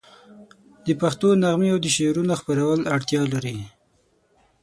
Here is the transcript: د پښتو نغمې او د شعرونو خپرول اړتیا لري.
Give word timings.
د 0.85 0.87
پښتو 1.01 1.27
نغمې 1.43 1.69
او 1.73 1.79
د 1.81 1.87
شعرونو 1.95 2.33
خپرول 2.41 2.79
اړتیا 2.95 3.21
لري. 3.33 3.57